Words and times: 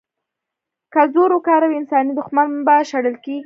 که 0.93 1.01
زور 1.13 1.29
وکاروي، 1.35 1.75
انساني 1.79 2.11
دوښمن 2.17 2.47
به 2.65 2.75
شړل 2.89 3.15
کېږي. 3.23 3.39